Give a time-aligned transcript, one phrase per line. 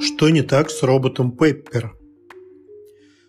[0.00, 1.94] Что не так с роботом Пеппер?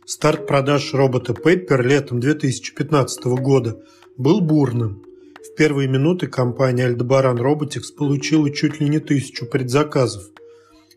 [0.05, 3.83] Старт продаж робота Пеппер летом 2015 года
[4.15, 5.04] был бурным.
[5.44, 10.24] В первые минуты компания Aldebaran Robotics получила чуть ли не тысячу предзаказов.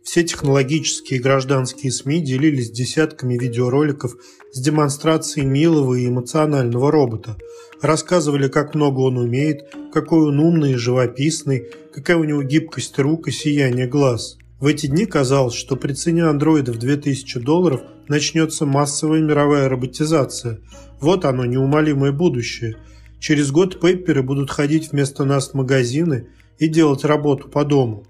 [0.04, 4.14] Все технологические и гражданские СМИ делились десятками видеороликов
[4.52, 7.36] с демонстрацией милого и эмоционального робота.
[7.82, 13.26] Рассказывали, как много он умеет, какой он умный и живописный, какая у него гибкость рук
[13.26, 14.38] и сияние глаз.
[14.64, 20.60] В эти дни казалось, что при цене андроида в 2000 долларов начнется массовая мировая роботизация.
[21.02, 22.78] Вот оно, неумолимое будущее.
[23.20, 28.06] Через год пейперы будут ходить вместо нас в магазины и делать работу по дому.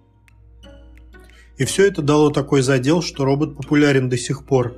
[1.59, 4.77] И все это дало такой задел, что робот популярен до сих пор.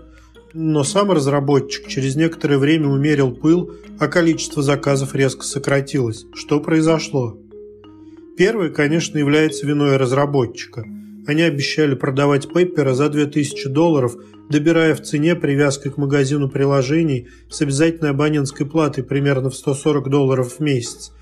[0.54, 6.24] Но сам разработчик через некоторое время умерил пыл, а количество заказов резко сократилось.
[6.32, 7.36] Что произошло?
[8.38, 10.86] Первое, конечно, является виной разработчика.
[11.26, 14.16] Они обещали продавать Пеппера за 2000 долларов,
[14.48, 20.54] добирая в цене привязкой к магазину приложений с обязательной абонентской платой примерно в 140 долларов
[20.54, 21.12] в месяц.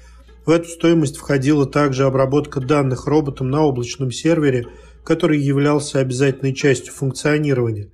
[0.45, 4.67] В эту стоимость входила также обработка данных роботом на облачном сервере–
[5.05, 7.89] который являлся обязательной частью функционирования.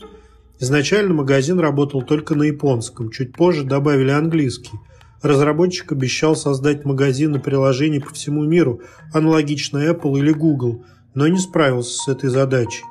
[0.60, 4.78] Изначально магазин работал только на японском, чуть позже добавили английский.
[5.20, 8.80] Разработчик обещал создать магазины приложений по всему миру,
[9.12, 12.84] аналогично Apple или Google, но не справился с этой задачей.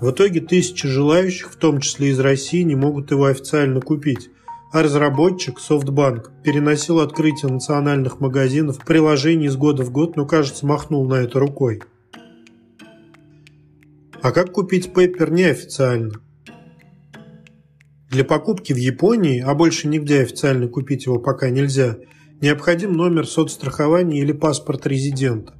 [0.00, 4.30] В итоге тысячи желающих, в том числе из России, не могут его официально купить.
[4.72, 11.08] А разработчик, SoftBank, переносил открытие национальных магазинов приложений из года в год, но, кажется, махнул
[11.08, 11.82] на это рукой.
[14.20, 16.20] А как купить Пеппер неофициально?
[18.10, 21.96] Для покупки в Японии, а больше нигде официально купить его пока нельзя,
[22.40, 25.54] необходим номер соцстрахования или паспорт резидента.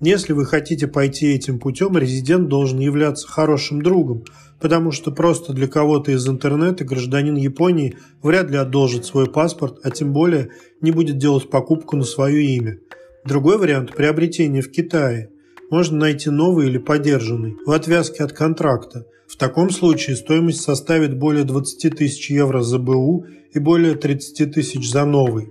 [0.00, 4.24] Если вы хотите пойти этим путем, резидент должен являться хорошим другом,
[4.58, 9.90] потому что просто для кого-то из интернета гражданин Японии вряд ли одолжит свой паспорт, а
[9.90, 10.50] тем более
[10.80, 12.78] не будет делать покупку на свое имя.
[13.26, 15.30] Другой вариант– приобретение в Китае–
[15.70, 19.06] можно найти новый или подержанный в отвязке от контракта.
[19.28, 24.90] В таком случае стоимость составит более 20 тысяч евро за БУ и более 30 тысяч
[24.90, 25.48] за новый.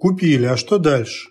[0.00, 1.28] Купили, а что дальше?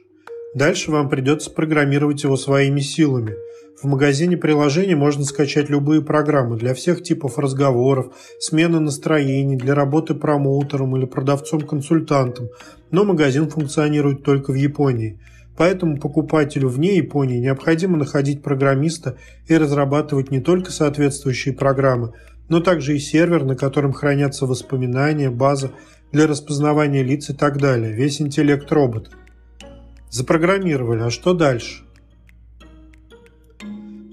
[0.55, 3.35] Дальше вам придется программировать его своими силами.
[3.79, 10.15] В магазине приложений можно скачать любые программы для всех типов разговоров, смены настроений, для работы
[10.15, 12.49] промоутером или продавцом-консультантом,
[12.89, 15.19] но магазин функционирует только в Японии–
[15.57, 19.17] Поэтому покупателю вне Японии необходимо находить программиста
[19.47, 22.13] и разрабатывать не только соответствующие программы,
[22.49, 25.71] но также и сервер, на котором хранятся воспоминания, база
[26.11, 29.11] для распознавания лиц и так далее, весь интеллект робота.
[30.15, 31.83] Запрограммировали, а что дальше?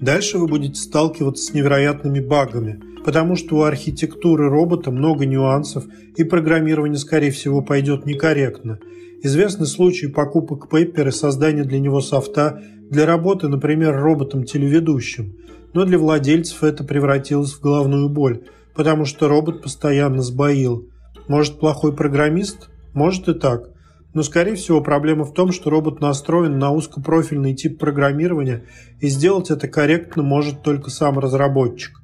[0.01, 5.85] Дальше вы будете сталкиваться с невероятными багами, потому что у архитектуры робота много нюансов
[6.17, 8.79] и программирование, скорее всего, пойдет некорректно–
[9.25, 15.37] Известны случаи покупок Пеппер и создания для него софта для работы, например, роботом-телеведущим.
[15.73, 18.41] Но для владельцев это превратилось в головную боль,
[18.75, 20.89] потому что робот постоянно сбоил.
[21.29, 22.69] Может, плохой программист?
[22.93, 23.69] Может и так.
[24.13, 28.65] Но, скорее всего, проблема в том, что робот настроен на узкопрофильный тип программирования,
[28.99, 31.99] и сделать это корректно может только сам разработчик.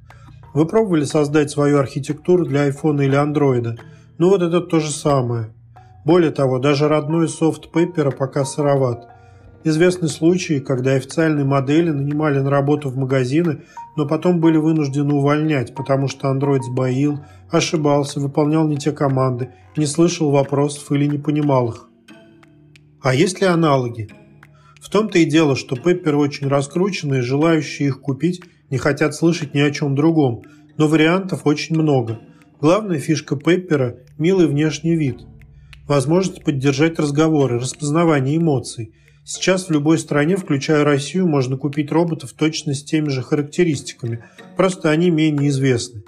[0.52, 3.78] Вы пробовали создать свою архитектуру для iPhone или Android?
[4.18, 5.54] Ну вот это то же самое.
[6.04, 9.06] Более того, даже родной софт Пеппера пока сыроват.
[9.62, 13.62] Известны случаи, когда официальные модели нанимали на работу в магазины,
[13.96, 17.20] но потом были вынуждены увольнять, потому что Android сбоил,
[17.50, 21.89] ошибался, выполнял не те команды, не слышал вопросов или не понимал их.
[23.02, 24.08] А есть ли аналоги?
[24.80, 29.54] В том-то и дело, что Пепперы очень раскручены, и желающие их купить не хотят слышать
[29.54, 30.42] ни о чем другом,
[30.76, 32.20] но вариантов очень много.
[32.60, 35.22] Главная фишка Пеппера– милый внешний вид–
[35.88, 38.94] возможность поддержать разговоры, распознавание эмоций.
[39.24, 44.24] Сейчас в любой стране, включая Россию, можно купить роботов точно с теми же характеристиками,
[44.56, 46.02] просто они менее известны.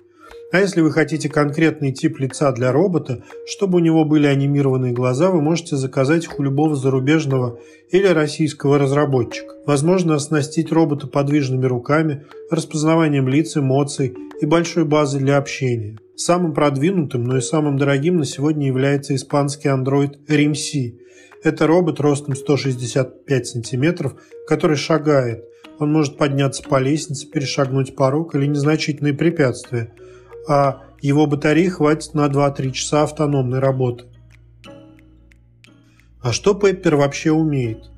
[0.53, 5.31] А если вы хотите конкретный тип лица для робота, чтобы у него были анимированные глаза,
[5.31, 7.59] вы можете заказать их у любого зарубежного
[7.91, 9.55] или российского разработчика.
[9.65, 15.99] Возможно оснастить робота подвижными руками, распознаванием лиц, эмоций и большой базой для общения.
[16.17, 20.99] Самым продвинутым, но и самым дорогим на сегодня является испанский Android RIMC.
[21.43, 24.13] Это робот ростом 165 см,
[24.47, 25.47] который шагает.
[25.79, 29.95] Он может подняться по лестнице, перешагнуть порог или незначительные препятствия,
[30.49, 34.07] а его батареи хватит на 2-3 часа автономной работы.
[36.21, 37.91] А что Пеппер вообще умеет?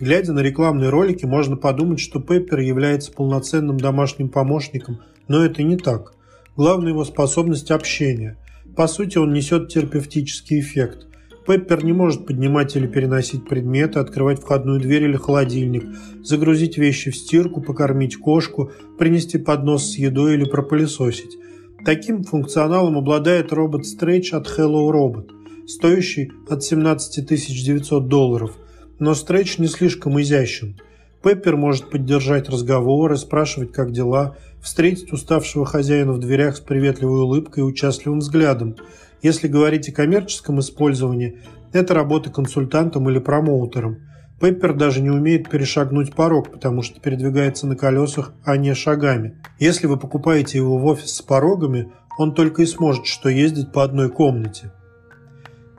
[0.00, 5.76] Глядя на рекламные ролики, можно подумать, что Пеппер является полноценным домашним помощником Но это не
[5.76, 6.14] так.
[6.56, 8.36] Главная его способность общения.
[8.76, 11.06] По сути, он несет терапевтический эффект.
[11.46, 15.84] Пеппер не может поднимать или переносить предметы, открывать входную дверь или холодильник,
[16.22, 21.38] загрузить вещи в стирку, покормить кошку, принести поднос с едой или пропылесосить.
[21.84, 25.30] Таким функционалом обладает робот Stretch от Hello Robot,
[25.66, 28.56] стоящий от 17 900 долларов,
[28.98, 30.80] но Stretch не слишком изящен.
[31.22, 37.60] Пеппер может поддержать разговоры, спрашивать, как дела, встретить уставшего хозяина в дверях с приветливой улыбкой
[37.60, 38.76] и участливым взглядом.
[39.22, 41.38] Если говорить о коммерческом использовании,
[41.72, 43.98] это работа консультантом или промоутером.
[44.40, 49.36] Пеппер даже не умеет перешагнуть порог, потому что передвигается на колесах, а не шагами.
[49.58, 53.82] Если вы покупаете его в офис с порогами, он только и сможет что ездить по
[53.82, 54.72] одной комнате.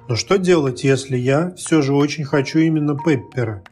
[0.09, 3.63] Но что делать, если я все же очень хочу именно Пеппера?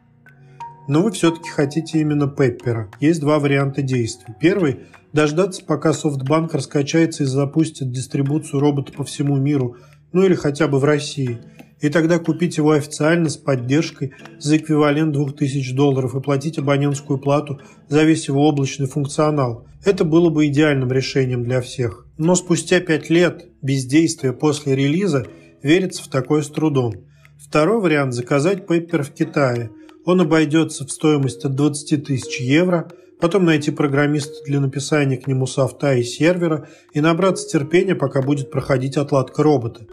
[0.88, 2.89] Но вы все-таки хотите именно Пеппера.
[3.01, 4.36] Есть два варианта действий.
[4.39, 4.81] Первый–
[5.13, 9.75] дождаться, пока софтбанк раскачается и запустит дистрибуцию робота по всему миру,
[10.13, 11.39] ну или хотя бы в России–
[11.81, 17.59] и тогда купить его официально с поддержкой за эквивалент 2000 долларов и платить абонентскую плату
[17.88, 19.68] за весь его облачный функционал.
[19.85, 22.06] Это было бы идеальным решением для всех.
[22.18, 25.27] Но спустя 5 лет бездействия после релиза
[25.62, 26.94] верится в такое с трудом.
[27.39, 29.69] Второй вариант– заказать Paper в Китае.
[30.06, 32.89] Он обойдется в стоимость от 20 тысяч евро,
[33.19, 38.50] потом найти программиста для написания к нему софта и сервера и набраться терпения, пока будет
[38.50, 39.85] проходить отладка робота.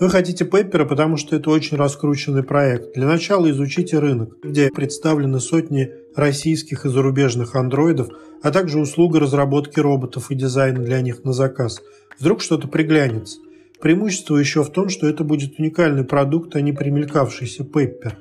[0.00, 2.94] Вы хотите Пеппера, потому что это очень раскрученный проект.
[2.94, 8.08] Для начала изучите рынок, где представлены сотни российских и зарубежных андроидов,
[8.42, 11.82] а также услуга разработки роботов и дизайна для них на заказ.
[12.18, 13.40] Вдруг что-то приглянется.
[13.78, 18.16] Преимущество еще в том, что это будет уникальный продукт, а не примелькавшийся Пеппер.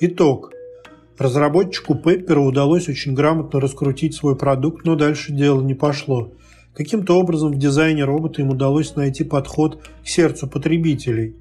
[0.00, 0.52] Итог.
[1.16, 6.34] Разработчику Пеппера удалось очень грамотно раскрутить свой продукт, но дальше дело не пошло–
[6.76, 11.34] Каким-то образом в дизайне робота им удалось найти подход к сердцу потребителей.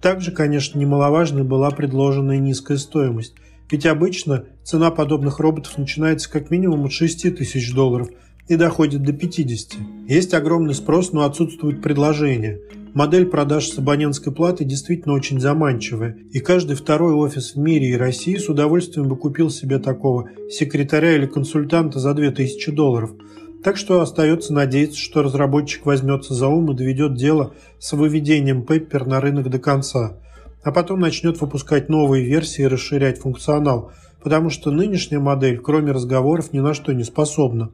[0.00, 3.34] Также, конечно, немаловажной была предложенная низкая стоимость,
[3.72, 8.08] ведь обычно цена подобных роботов начинается как минимум от 6 тысяч долларов
[8.46, 9.80] и доходит до 50.
[10.06, 12.60] Есть огромный спрос, но отсутствует предложение.
[12.94, 17.96] Модель продаж с абонентской платой действительно очень заманчивая, и каждый второй офис в мире и
[17.96, 23.10] России с удовольствием бы купил себе такого секретаря или консультанта за 2000 долларов–
[23.62, 29.08] так что остается надеяться, что разработчик возьмется за ум и доведет дело с выведением Pepper
[29.08, 30.18] на рынок до конца,
[30.62, 33.92] а потом начнет выпускать новые версии и расширять функционал,
[34.22, 37.72] потому что нынешняя модель, кроме разговоров, ни на что не способна.